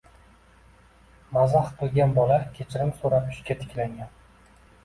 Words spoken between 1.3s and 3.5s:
Mazah kilgan bola kechirim so'rab,